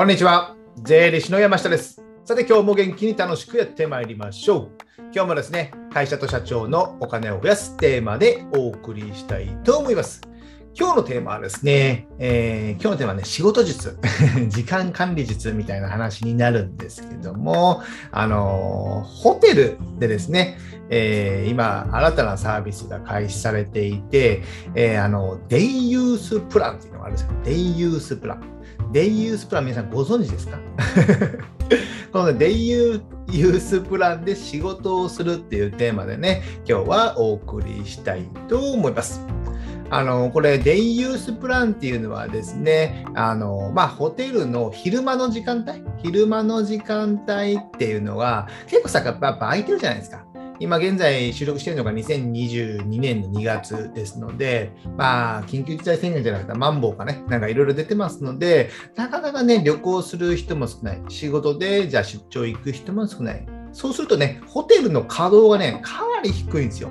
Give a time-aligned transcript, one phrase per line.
[0.00, 0.56] こんにちは。
[0.82, 2.02] 税理士の山下です。
[2.24, 4.70] さて、今日も元気に楽しくやってまいりましょう。
[5.12, 10.22] 今日もですね、会社と社長のお金を増やすテーマでお送りしたいと思います。
[10.74, 13.98] 今日のテーマはですね、えー今日のテーマはね、仕事術、
[14.48, 20.56] 時間管理術みたいな話になるんですけども、あのーホテルでですね、
[20.88, 24.44] えー今、新たなサービスが開始されていて、
[24.74, 27.32] えあの、デイユースプランっていうのがあるんですよ。
[27.44, 28.60] デイユースプラン。
[28.92, 30.58] デイユースプラン皆さんご存知ですか？
[32.12, 39.24] このデイユースプランで仕事をするっていうテーマでね、今日はお送りしたいと思います。
[39.92, 50.24] あの、これ、デイユースプランっていうのはですね、あの、まあ、ホテルの昼間の時間帯、昼間の時間帯っていうのは、結構さ、やっぱやっぱ空いてるじゃないですか。
[50.60, 61.02] 今現在収録しているのが2022年の2月ですので、まあ、緊急事態宣言じゃなくて、マンボウかね、なんかいろいろ出てますので、なかなかね、旅行する人も少ない。
[61.08, 63.46] 仕事で、じゃあ出張行く人も少ない。
[63.72, 66.90] そうするとね、ホテルの稼働がね、かなり低いんですよ。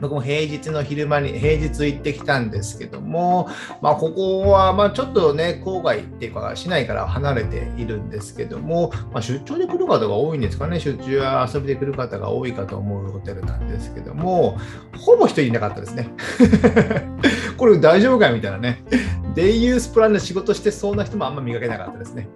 [0.00, 3.48] 僕も平日の昼間に、平日行ってきたんですけども、
[3.80, 14.58] まあ、ここは、まあ、ちょっとね、郊外っていうか、市内から離れているんですけども、まあ、出張で来る方が多いんですかね、出張や遊びで来る方が多いかと思うホテルなんですけども、
[14.98, 16.08] ほぼ人いなかったですね。
[17.56, 18.84] これ大丈夫かみたいなね。
[19.34, 22.28] デイユースプランで仕事してそうな人もあんま見かけなかったですね。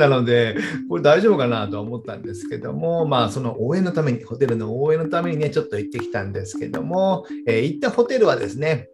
[0.00, 0.56] なので、
[0.88, 8.88] これ大丈夫かなとは思ったんですけども、まあ、その応援のために、ホテルの応援のためにね、ちょっと行ってきたんですけども、えー行ったホテルはですね、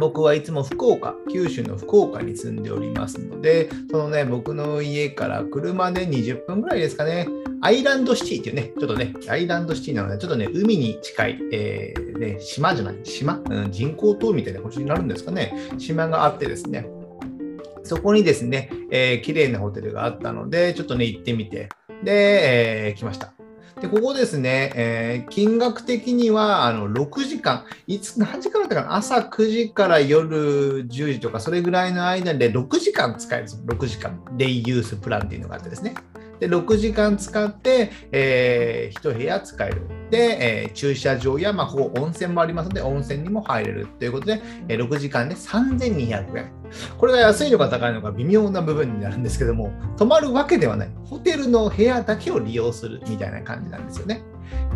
[0.00, 7.28] 僕はいつも福岡、九州の福岡に住んでおりますので、そのね、僕の家から車で20分ぐらいですかね、
[7.60, 16.86] アイランドシティっていうね、ちょっとね、アイランドシティなので、ちょっとね、海に近い、えーね、島じゃない、島、うん、人工島みたいな形になるんですかね、島があってですね、
[17.84, 21.68] そこにですね、えー綺麗なホテルがあったので、ちょっとね、行ってみて、
[22.04, 23.32] で、えー来ました。
[23.80, 34.20] で、ここですね、えー金額的にはあの6時間、いつ何時間だったかな、朝9時から夜10時とか、それぐらいの間で6時間使えるんですよ、6時間。
[34.36, 35.94] デイユースプランっていうのがあってですね。
[36.40, 40.01] で、6時間使って、えー、1部屋使える。
[40.12, 46.52] で、えー駐車場や、まあ、ここ温泉もありますので、温泉にも入れるということで、えー6時間で3200円。
[46.98, 50.90] これが安いのか高いのか微妙な部分になるんですけども、泊まるわけではない。
[51.06, 54.22] ホテルの部屋だけを利用するみたいな感じなんですよね。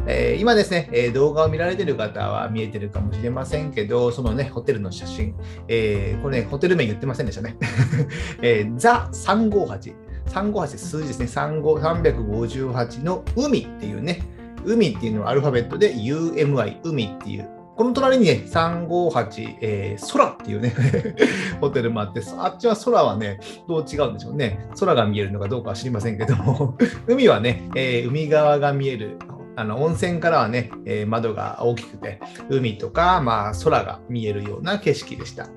[0.07, 5.35] えー今ですね、えー動画を見られている方は見えてるかもしれませんけど、そのね、ホテルの写真、
[5.69, 7.59] えーこれね、ホテル名言ってませんでしたね。
[8.41, 9.95] えーザ358。
[10.31, 11.27] 358数字ですね。
[11.27, 14.23] 35 358の海っていうね、
[14.67, 17.49] 海っていうのはアルファベットで UMI、海っていう。
[17.77, 20.75] この隣にね、358、えー空っていうね、
[21.61, 23.39] ホテルもあって、あっちは空はね、
[23.69, 24.67] どう違うんでしょうね。
[24.81, 29.19] 空が見えるのかどうかは知りませんけども、 海はね、えー海側が見える。
[29.59, 35.49] あの温泉からはね、えー窓が大きくて、海とか、まあ、空が見えるような景色でした。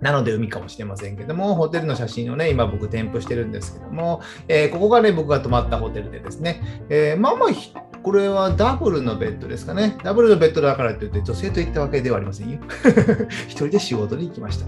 [0.00, 7.50] なので海かもしれませんけども、ホテルの写真をね、今僕添付してるんですけども、えーここがね、僕が泊まったホテルでですね、えーまあまあ、
[8.02, 9.98] これはダブルのベッドですかね。
[10.02, 12.58] ダブルのベッドだからといって女性と行ったわけではありませんよ。
[13.46, 14.66] 一人で仕事に行きました。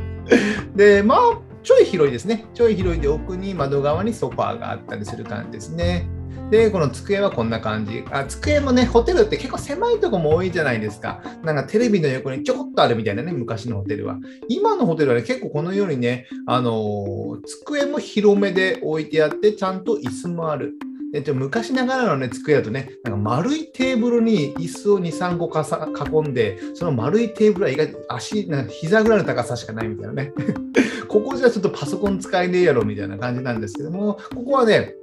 [0.77, 1.19] で、まあ、
[1.63, 2.45] ちょい広いですね。
[2.53, 6.09] ちょい広いで奥に窓側にソファーがあったりする感じですね。
[6.51, 8.05] で、この机はこんな感じ。
[8.11, 11.23] あ机もね、ホテルって結構狭いとこも多いじゃないですか。
[11.43, 14.19] なんかテレビの横にちょこっとあるみたいなね、昔のホテルは。
[14.49, 20.75] 今のホテルはね、結構このようにね、あのー机も広めで置いてあって、ちゃんと椅子もある。
[21.13, 30.33] でちょ昔ながらの、ね、机だとね、なんか丸いテーブルに椅子を2、3個かさ囲んで、その丸いテーブルは意外と足、なんか膝ぐらいの高さしかないみたいなね。
[31.09, 34.95] ここじゃちょっとパソコン使えねえやろみたいな感じなんですけども、ここはね、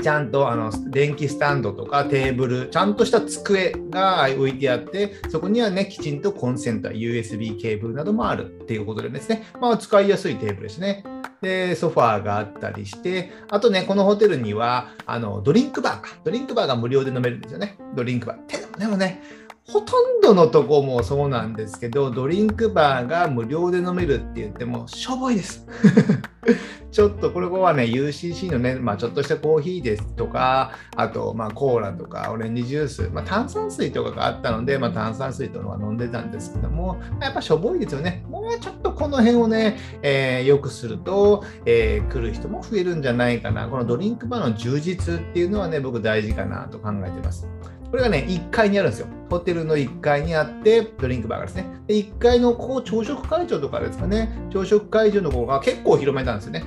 [0.00, 11.04] ちゃんとあの電気スタンドとかテーブル、ちゃんとした机が置いてあって、そこにはね、きちんとコンセント、USB ケーブルなどもあるっていうことでですね、まあ使いやすいテーブルですね。
[11.40, 16.10] で、ソファーがあったりして、あとね、このホテルには、あの、ドリンクバーか。
[16.22, 17.78] ドリンクバーが無料で飲めるんですよね。
[17.96, 18.78] ドリンクバー。
[18.78, 19.22] でもね、
[19.72, 25.64] ほとんどのとこもそうなんですけど、ドリンクバーが無料で飲めるって言っても、しょぼいです。
[26.90, 38.24] ちょっとこれはね、UCC のね、まあ、ちょっとしたコーヒーですとか、あと、まあ、コーラとか、オレンジジュース、まあ、炭酸水とかがあったので、まあ、炭酸水とのは飲んでたんですけども、やっぱしょぼいですよね。
[38.28, 43.68] もうちょっとこの辺をね、えー良くすると、えー来る人も増えるんじゃないかな。
[43.68, 47.46] このドリンクバーの充実っていうのはね、僕大事かなと考えてます。
[47.90, 49.08] これがね、1階にあるんですよ。
[49.28, 51.66] ホテルの1階にあって、ドリンクバーがですね。
[51.86, 56.64] で1階のここ朝食会場とかですかね、朝食会場の方が結構広めたんですよね。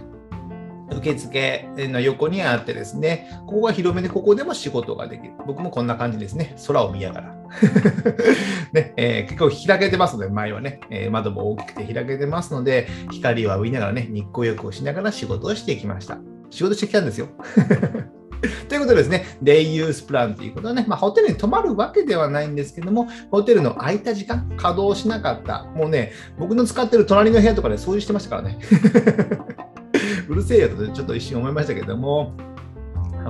[0.97, 5.33] 受付の横にあってですね、ここが広めで、ここでも仕事ができる。
[5.47, 6.55] 僕もこんな感じですね。
[6.67, 7.35] 空を見ながら。
[8.73, 16.17] ねえー、結構開けてますので、前はね、えー、窓も大きくて開けてますので、光を浴びながらね、日光浴をしながら仕事をしていきました。
[16.49, 17.29] 仕事してきたんですよ。
[18.67, 28.59] ということでですね、デイユースプランということはね、まあ、ホテルに泊まるわけではないんですけども、ホテルの空いた時間、稼働しなかった、もうね、僕の使ってる隣の部屋とかで掃除してましたからね。
[30.27, 32.33] うるせえよとちょっと一瞬思いましたけども、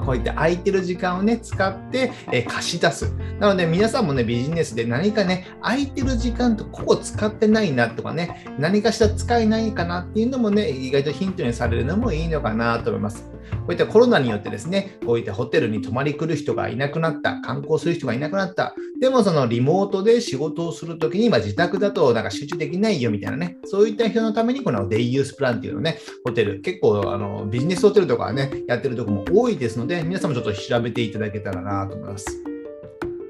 [0.01, 3.13] こういった空いてる時間をね、使って、え貸し出す。
[3.39, 13.33] なので、皆さんもね、ビジネスで何かね、空いてる時間とここ使ってないなとかね、何かしら使えないかなっていうのもね、意外とヒントにされるのもいいのかなと思います。
[13.63, 32.43] こういったコロナによってですね、こういったホテルに泊まり来る人がいなくなった、観光する人がいなくなった、でもそのリモートで仕事をするときに、まあ、自宅だとなんか集中できないよみたいなね、そういった人のためにこのデイユースプランっていうのね、ホテル、結構あのビジネスホテルとかね、やってるとこも多いですので、で皆さんもちょっと調べていただけたらなと思います。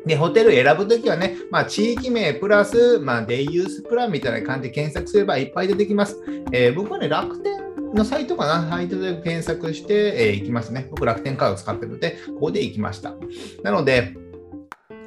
[0.06, 6.22] で、ホテル選ぶときはね、まあ、地域名プラス、まあ、デイユースプランみたいな感じで検索すればいっぱい出てきます。
[6.52, 7.54] えー、僕はね、楽天
[7.94, 10.88] のサイトかな、サイトで検索して、えー、きますね。
[10.92, 13.16] 僕、楽天カード使ってるので、ここで行きました。
[13.64, 14.16] なので、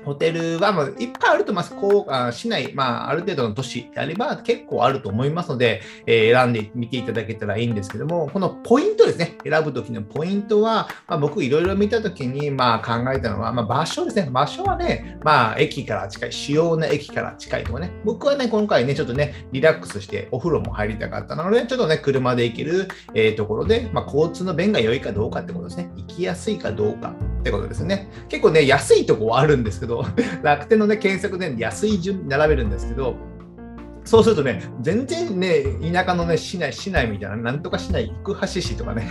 [0.06, 1.74] ホテルはもういっぱいあると思います。
[1.74, 14.28] こうあ市内、まあ、ある程度の都市であれば結構あると思いますので、えー、選んでみていただけたらいいんですけども、このポイントですね、選ぶときのポイントは、まあ、僕いろいろ見たときに、まあ、考えたのは、まあ、場所ですね。
[14.30, 17.90] 場所はね、まあ、駅から近い、主要な駅から近いとかね。
[18.04, 25.90] 僕はね、今回ね、ちょっとね、リラックスしてお風呂も入りたかったので、ちょっとね、車で行ける、えー、ところで、まあ、交通の便が良いかどうかってことですね。
[25.96, 28.08] 行きやすいかどうかってことですね。
[28.28, 29.95] 結構ね、安いとこはあるんですけど、
[30.43, 33.16] 楽天のね、検索で安い順に並べるんですけど、
[34.04, 39.08] そうするとね、全然ね、田舎のね、市内、市内みたいな、なんとか市内、行橋市とかね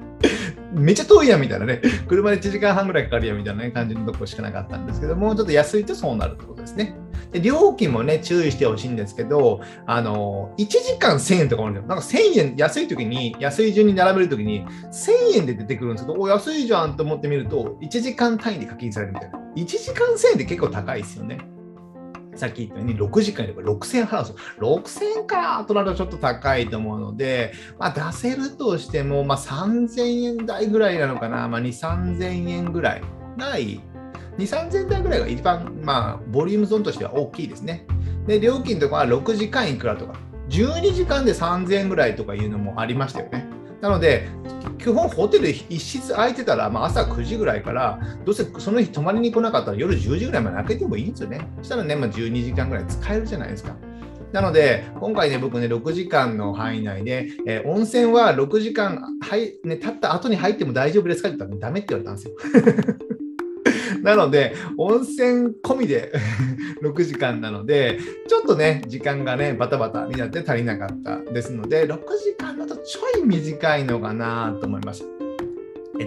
[0.72, 6.94] めっちゃ遠いやんみたいなね、車で1時間半ぐらいかかるやんみたいな、ね、感じのとこしかなかったんですけどもう、ちょっと安いとそうなるってことですね。
[7.32, 11.88] で料金もね、注意してほしいんですけど、あの、1時間1000円とかもあるんですよ。
[11.88, 19.38] なんか1000円、安い時に、安い順に並べる時に、1000円で出てくるんですけど、お、安いじゃんと思ってみると、1時間単位で課金されるみたいな。
[19.56, 21.38] 1時間1000円って結構高いですよね。
[22.36, 25.14] さっき言ったように6時間やれば6000円払うんですよ。
[25.14, 33.02] 6000円かとなるとちょっと高いと思うので、まあ、出せるとしても、まあ、3000円台ぐらいなのかな、まあ、2、3000円ぐらい
[33.36, 33.80] がいい。
[34.38, 37.86] 2、3000台ぐらいが一番、まあ、ボリュームゾーンとしては大きいですね。
[38.26, 40.14] で、料金とかは6時間いくらとか、
[40.48, 43.46] 12時間で3000円ぐらいとかいうのもありましたよね。
[43.80, 44.28] なので、
[44.78, 51.48] 基本ホテル一室空いてたら、まあ、朝9時ぐらいから、どうせその日泊まりに来なかったら夜10時ぐらいまで開けてもいいんですよね。
[51.58, 53.74] そしたらね、まあ、12時間ぐらい使えるじゃないですか。
[54.32, 62.34] なので、今回ね、僕ね、6時間の範囲内で、えー、温泉は6時間、はいね、経った後に入っても大丈夫ですかって言ったら、ダメって言われたんですよ。
[64.02, 66.12] なので、温泉込みで
[66.82, 67.98] 6時間なので、
[68.28, 75.04] ちょっとね、時間がね、バタバタになって足りなかったですので、6時間だとちょい短いのかなと思います。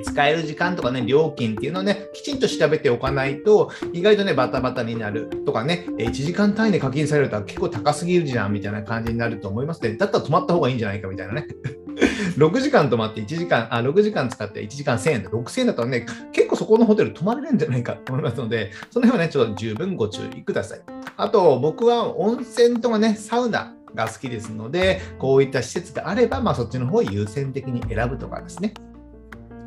[0.03, 11.47] 使える時間とかね、料金っていうのをね、きちんと調べておかないと、意外とね、バタバタになるとかね、1時間単位で課金されると結構高すぎるじゃんみたいな感じになると思いますので、だったら止まった方がいいんじゃないかみたいなね。
[12.37, 20.81] 6時間泊まって1時間、あ、6時間使って1時間1000円で、6000円だったらね、結構そこのホテル泊まれるんじゃないかと思いますので、その辺はね、ちょっと十分ご注意ください。
[21.17, 28.73] あと、僕は温泉とかね、サウナが好きですので、こういった施設であれば、まあ、そっちの方を優先的に選ぶとかですね。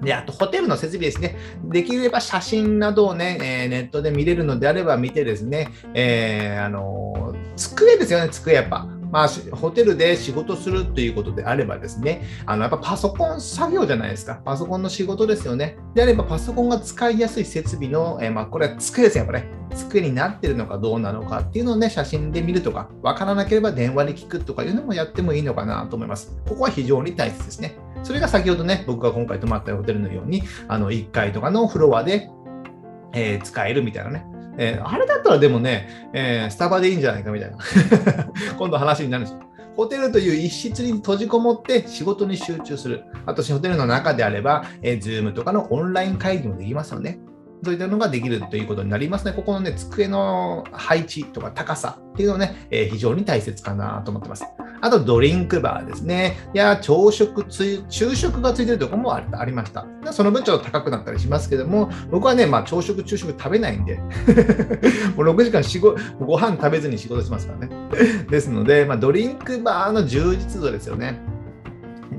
[0.02, 1.36] で、あと、ホテルの設備ですね。
[1.64, 8.86] できれば写真などをね、えー、ネットで見れるのであれば見てですね、えー、あのー、机ですよね、机やっぱ。
[9.16, 14.42] まあ、ホテルで仕事するということであればですね、あのやっぱパソコン作業じゃないですか。
[14.44, 15.78] パソコンの仕事ですよね。
[15.94, 19.48] であればパソコンが使いやすい設備の、えー、まあ、これは机ですよ、やっぱね。
[19.74, 26.36] 机になってるのかどうなのかっていうのをね、写真で見るとか、わからなければ電話で聞くとかいうのもやってもいいのかなと思います。
[26.46, 27.78] ここは非常に大切ですね。
[28.02, 32.28] それが先ほどね、僕が今回泊まったホテルのように、あの1階とかのフロアで、
[33.14, 34.26] えー、使えるみたいなね。
[34.58, 37.56] えー、あれだったらでもね、えー、スタバでいいんじゃないかみたいな。
[38.58, 39.40] 今度話になるんですよ。
[39.76, 43.04] ホテルという一室に閉じこもって仕事に集中する。
[43.26, 47.18] あと、ホテルの中であれば、えー、Zoom とかのオンライン会議もできますよね。
[47.66, 49.32] そういったのができるということになりますね。
[49.32, 54.44] ここのね、机の配置とか高さっていうのね、えー、非常に大切かなと思ってます。
[54.80, 56.36] あとドリンクバーですね。
[56.54, 59.84] いや、朝食つ、昼食がついてるところもありました。
[60.12, 63.96] その分ちょっと高くなったりしますけども、僕はね、まあ朝食、昼食食べないんで、
[65.16, 67.70] もう6時間仕事、ご飯食べずに仕事しますからね。
[68.30, 71.18] ですので、まあ、ドリンクバーの充実度ですよね。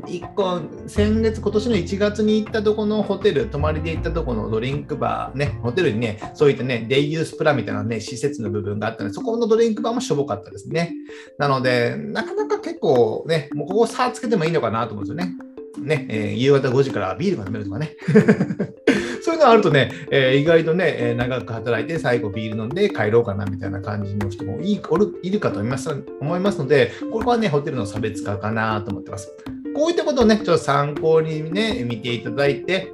[0.07, 10.93] 1個、先月、今年の1月に行ったとこのホテル、泊まりで行ったとこのドリンクバー、ね、ホテルにね、そういったね、デイユースプラみたいなね、施設の部分があったので、そこのドリンクバーもしょぼかったですね。
[11.37, 15.35] なので、なかなか結構ね、もうここ差つけてもいいのかなと思うんですよね。
[15.79, 17.95] ね、えー、夕方5時からビールが飲めるとかね。
[19.21, 24.81] そういうのあるとね、えー、意外とね、えー、長く働いて最後ビール飲んで帰ろうかなみたいな感じの人もいる
[25.21, 25.89] いるかと思います
[26.21, 29.29] 思いますので、これはね、ホテルの差別化かなと思ってます。
[29.77, 32.91] こういったことをね、ちょっと参考にね、見ていただいて、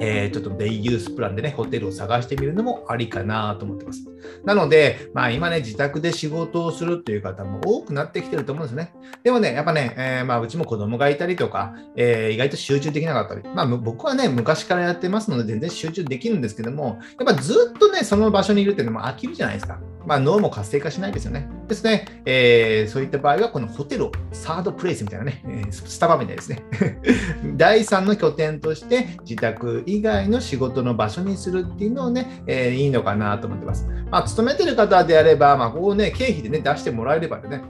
[0.00, 4.04] えー、ちょっとデイユースプランでね、ホテルを探してみるのもありかなと思ってます。
[4.44, 8.92] なので、まあ今ね、自宅で仕事をするという方も多くなってきてると思うんですね。
[9.22, 19.78] でもね、やっぱね、えー、まあうちも子供がいたりとか、えー、意外と集中できなかったり、まあ僕はね、昔からやってますので全然集中できるんですけども、やっぱずっとね、その場所にいるっていうのも飽きるじゃないですか。
[20.06, 21.48] まあ、脳も活性化しないですよね。
[21.68, 26.62] ですね、えー、そういった場合は、このホテルをサードプレイスみたいなね、え、スタバみたいですね。
[27.56, 33.88] 第3の拠点として自宅以外の仕事の場所にするっていうのをね、えー、いいのかなと思ってます。
[34.10, 37.62] まあ、勤めてる方であれば、まあ、ここね、経費でね、出してもらえればね、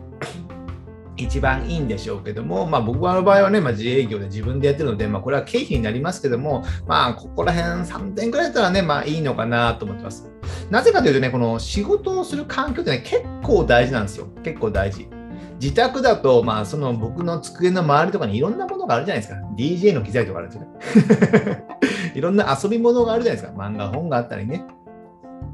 [1.17, 10.34] 一番いいんでしょうけども、まあ、僕の場合はね、まあ、自営業で自分でやってるので、まあ、これは経費になりますけども、まあ、ここら辺3点くらいだったらね、まあいいのかなと思ってます。
[10.71, 14.27] なぜかというとね、この仕事をする環境ってね、結構大事なんですよ。
[14.43, 15.09] 結構大事。
[15.61, 19.41] 自宅だと、まあ、その僕の机の周りとかにいろんなものがあるじゃないですか。
[19.57, 21.65] DJ の機材とかあるんですよね。
[22.15, 23.59] いろんな遊び物があるじゃないですか。
[23.59, 24.65] 漫画、本があったりね。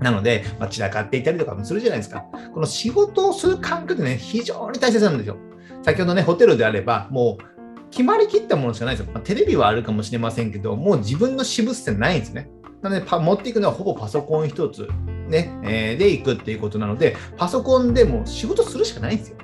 [0.00, 2.25] なので、まあ、散らかっていたりとかもするじゃないですか。
[2.55, 5.37] この仕事をする環境ってね、非常に大切なんですよ。
[5.83, 9.12] 先ほどね、ホテルであれば、もう決まりきったものしかないですよ。
[9.12, 12.50] まあ、テレビはあるかもしれませんけど、もう自分の私物ってないんですね。
[12.82, 14.88] なので、持っていくのはほぼパソコン一つ、
[15.28, 19.37] ね、えー、で行くっていうことなので、パソコンでも仕事するしかないんですよ。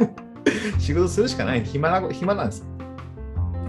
[0.78, 1.64] 仕事するしかない。
[1.64, 2.66] 暇な暇なんです。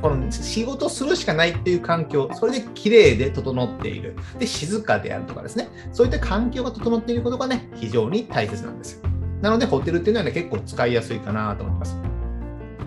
[0.01, 4.15] この仕事するしかないっていう環境、それで綺麗で整っている。
[4.39, 5.69] で、静かであるとかですね。
[5.91, 9.09] そういった環境が整っていることがね、非常に大切なんですよ。
[9.41, 11.97] なので、ホテルっていうのはね、結構使いやすいかなと思います。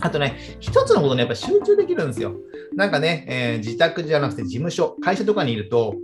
[0.00, 2.34] あとね、一つのことにやっぱ集中できるんですよ。
[2.74, 5.96] なんかね、えー、自宅じゃなくて事務所、会社とかにいると、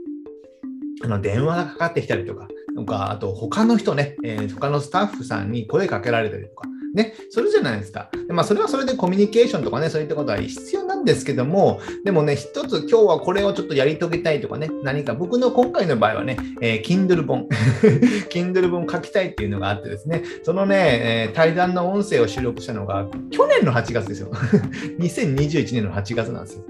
[1.03, 8.09] あの電話がかかってきたりとか、とかあと他の人ね、えー、他のスタッフさんに声かけられたりとか、ね、それじゃないですか。
[8.27, 17.49] でまあ、それはそれでコミュニケーションとかね、そういったことは必要なんですけども、でもね、一つ今日はこれをちょっとやり遂げたいとかね、何か僕の今回の場合はね、えー、Kindle 本、
[18.31, 24.31] Kindle 本書きたいっていうのがあってですね、そのね、えー、対談の音声を収録したのが去年の8月ですよ。
[25.01, 26.65] 2021年の8月なんですよ。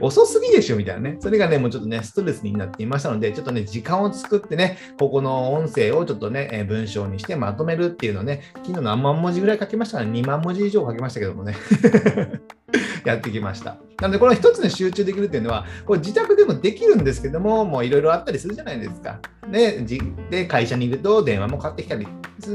[0.00, 1.16] 遅すぎでしょみたいなね。
[1.20, 11.56] それがね、もうちょっとね、ストレスになっていましたので、ちょっとね、時間を作ってね、ここの音声をちょっとね、え文章にしてまとめるっていうのをね、昨日何万文字ぐらい書きましたね、2万文字以上書きましたけどもね。
[13.04, 13.76] やってきました。
[14.00, 19.20] なので、この一つに集中できるっていうのは、これ自宅でもできるんですけども、もういろいろあったりするじゃないですか。
[19.50, 19.84] で、
[20.30, 22.06] で会社にいると電話もかかってきたり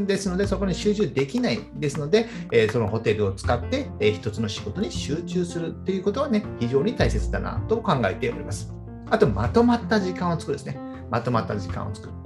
[0.05, 8.71] ですので、そこに集中できないですので、えー、そのホテルを使って、えー、一つの仕事に集中するっていうことはね、非常に大切だなと考えております。
[9.09, 10.79] あと、まとまった時間を作るですね。
[11.09, 12.24] まとまった時間を作る。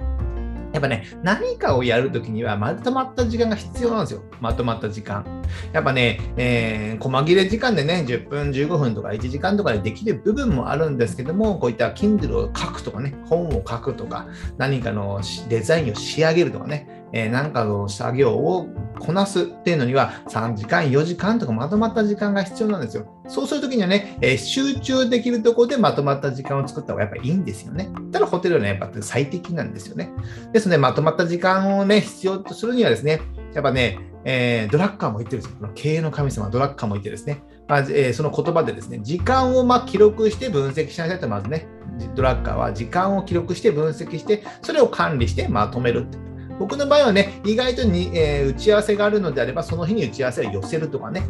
[0.72, 4.22] やっぱね、何かをやるときにはまとまった時間が必要なんですよ。
[4.40, 5.24] まとまった時間。
[5.72, 23.06] やっぱね、えー、細切れ時間でね、10分、15分とか1時間とかでできる部分もあるんですけども、こういった Kindle を書くとかね、本を書くとか、何かのデザインを仕上げるとかね、えー、なんかの作業をこなすっていうのには3時間、4時間とかまとまった時間が必要なんですよ。
[23.28, 27.88] そうするときにはね、えー、集中できるところでまとまった時間を作った方がやっぱいいんですよね。
[28.12, 30.12] ただホテルはね、やっぱ最適なんですよね。
[30.52, 33.20] ですので、まとまった時間をね、必要とするにはですね、
[33.54, 35.58] やっぱね、えー、ドラッカーも言ってるんですよ。
[35.60, 41.66] この経営の神様、ドラッカーも言ってですね、まあえー、その言葉でですね、時間をま記録して分析しなさいと、まずね、
[42.14, 46.29] ドラッカーは時間を記録して分析して、それを管理してまとめるって。
[46.60, 51.22] 僕の場合はね、意外とに、えー、打ち合わせがあるのであれば、その日に打ち合わせを寄せるとかね、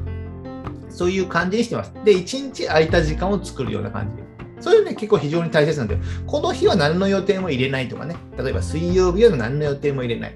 [0.91, 1.93] そういう感じにしてます。
[2.05, 4.25] で、1日空いた時間を作るような感じ。
[4.61, 10.35] そういうね、結構非常に大切なんで、この日は何の予定も入れないとかね、例えば水曜日は何の予定も入れない。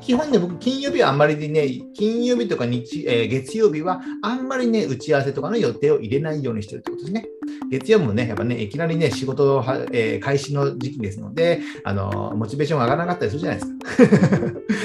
[0.00, 7.26] 基本ね、僕、金曜日はあんまりね、金曜日とか日、えー、月曜日はあんまりね、打ち合わせとかの予定を入れないようにしてるってことですね。
[7.70, 13.78] 月曜日もね、やっぱね、いきなりね、仕事は、えー、開始の時期ですので、あのモチベーションが上がらなかったりするじゃないですか。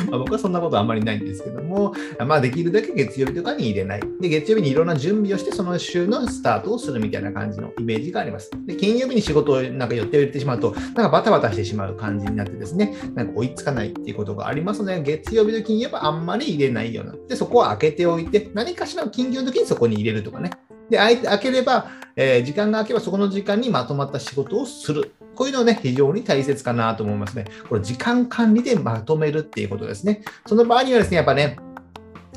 [0.12, 1.94] ま僕はそんなことあんまりないんですけども、
[2.26, 4.02] まあ、できるだけ月曜日とかに入れない。
[4.20, 8.52] で、月曜日にいろんな準備をして、その週のスタートをするみたいな感じのイメージがあります。
[8.66, 17.16] で、金曜日に仕事をなんか予定を入れてしまうと、なんかバタバタしてしまう感じになってですね、なんか追いつかないっていうことがありますので、月曜日の金曜日はあんまり入れないような。
[17.28, 20.52] で、そこは開けておいて、何かしらの緊急の時にそこに入れるとかね。
[20.90, 25.14] で、開ければ、えー、時間が空けばそこの時間にまとまった仕事をする。
[25.36, 27.46] こういうのね、非常に大切かなと思いますね。
[27.68, 30.22] これ、時間管理でまとめるっていうことですね。
[30.46, 31.58] その場合にはですね、やっぱね、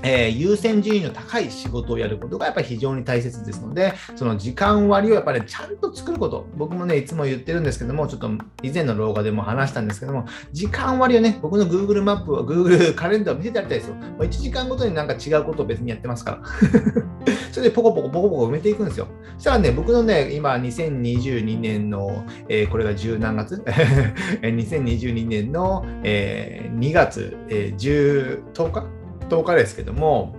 [0.06, 8.30] えー、優先順位の高い仕事をやることがやっぱり非常に大切ですので、その時間割をやっぱり、ね、ちゃんと作ること、僕もね、いつも言ってるんですけども、ちょっと
[8.62, 13.96] 以前の動画でも話したんですけども、時間割をね、僕の Google マップは Google カレンダーを見せてやりたいですよ。
[14.20, 16.42] 1時間ごとになんか違うことを別にやってますから。
[17.50, 19.08] それでポコポコポコポコ埋めていくんですよ。
[19.36, 23.56] そしたらね、僕のね、今2022年の、えー、これが10何月
[24.42, 28.95] ?2022 年の、えー、2月、えー、10, 10日？
[29.28, 30.36] 10日ですけども、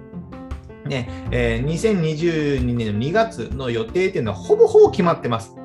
[0.86, 5.56] ねえー、2022年の2月の予定っていうのはほぼほぼ決まってます。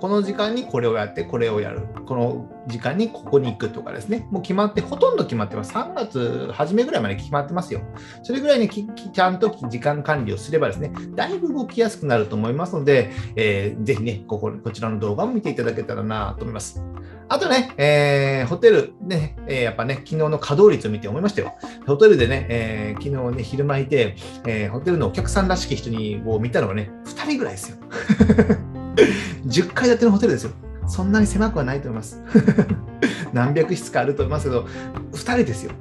[0.00, 1.82] この時間にこれをやって、これをやる。
[2.06, 4.26] この時間にここに行くとかですね。
[4.30, 5.72] もう決まって、ほとんど決まってます。
[5.72, 7.82] 3月初めぐらいまで決まってますよ。
[8.22, 16.82] それぐらいにちゃんと時間管理をすればですね、だいぶ動きやすくなると思いますので、えー、ぜひねここ、こちらの動画を見ていただけたらなと思います。
[17.28, 21.54] あとね、えー、ホテルね、えー、やっぱね、昨日の稼働率を見て思いましたよ。
[21.86, 24.16] ホテルでね、えー、昨日ね、昼間いて、
[24.46, 27.76] え、ホテルのお客さんらしき人にを見たのがね、2人ぐらいですよ。
[29.46, 30.52] 10階建てのホテルですよ。
[30.88, 32.20] そんなに狭くはないと思います。
[33.32, 34.66] 何百室かあると思いますけど、
[35.12, 35.72] 2人ですよ。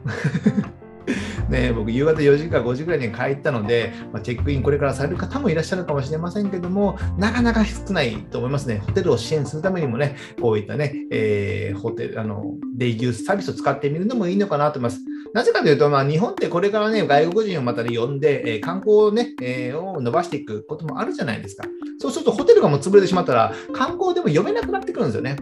[1.49, 8.77] ね、僕、夕方4時か5時ぐらいに帰ったので、まあ、チェックインこれからされる方もいらっしゃるかもしれませんけども、なかなか少ないと思いますね。
[8.85, 15.01] ホテルを支援するためにもね、こういったね、えー、ホテル、あの、デイユースサービスを使ってみるのもいいのかなと思います。
[15.33, 21.67] なぜかというと、まあ、日本ってこれからね、外国人をまた、ね、呼んで、えー、観光をね、えー、を伸ばしていくこともあるじゃないですか。
[21.99, 25.35] そうすると、ホテルがもう潰れてしまったら、観光でも呼べなくなってくるんですよね。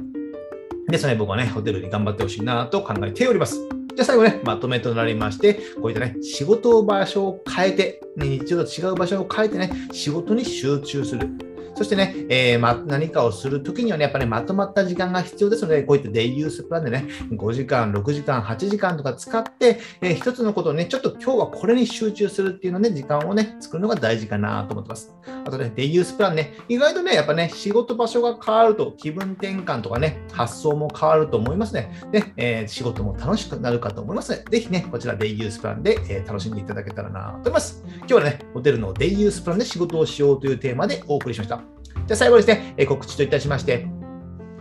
[0.90, 3.77] ですので、僕はね、ホテルに頑張ってほしいなと考えております。
[3.98, 11.47] じゃあ最後ね、まとめとなりまして、こういったね、仕事場所を変えて、ね、日常と違う場所を変えてね、仕事に集中する。
[11.78, 25.16] そしてね、えー、ま、何かをするときにはね、やっぱり、ね、まとまった時間が必要ですので、こういったデイユースプランでね、5時間、6時間、8時間とか使って、えー、一つのことをね、ちょっと今日はこれに集中するっていうのね、時間をね、作るのが大事かなと思ってます。
[25.46, 31.92] あとね、デイユースプランね、意外とね、やっぱね、仕事場所が変わると気分転換とかね、発想も変わると思いますね。
[32.12, 37.84] で、えー、仕事も楽しくなるかと思いますので、ぜひね、こちらデイユースプランで、え楽しんでいただけたらなと思います。
[38.00, 41.67] 今日はね、ホテルのデイユースプランで仕事をしようというテーマでお送りしました。
[42.08, 43.86] じゃ最後ですね、え告知といたしまして、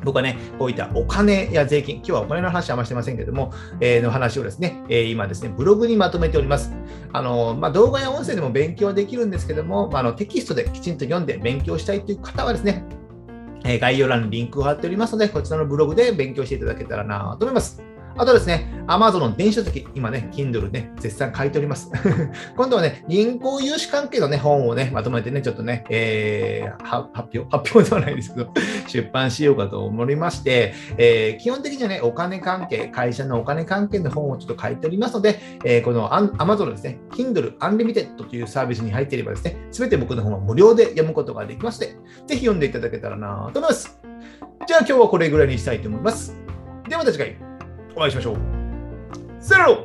[0.04, 6.72] 僕はね、こういったお金や税金、今日はお金の話はあんましてませんけども、えー、の話をですね、えー、今ですね、ブログにまとめております。
[7.12, 12.84] あのまあ、動画や音声でも勉強はできるんですけども、まあ、あのテキストできちんと読んで勉強したいという方はですね、
[13.64, 17.82] え概要欄にリンクを貼っておりますので、こちらのブログで勉強していただけたらなと思います。
[18.18, 21.90] あとですね、Amazon の電子書籍、今ね、Kindle ね、絶賛書いております。
[22.56, 28.52] 今度はね、銀行融資関係のね、本をね、まとめてね、ちょっとね、えー、発表、発表ではないですけど、
[28.88, 41.92] 出版しようかと思いまして、えー、基本的にはね、お金関係、会社のお金関係の本をちょっと書いておりますので、えー、この Amazon ですね、Kindle Unlimited というサービスに入っていればですね、すべて僕の本は無料で読むことができますので、
[42.26, 44.00] ぜひ読んでいただけたらなと思います。
[44.66, 46.34] じゃあ今日はこれぐらいにしたいと思います。
[46.88, 47.45] ではまた次回。
[47.96, 48.36] お会いしましょう。
[49.40, 49.84] せーの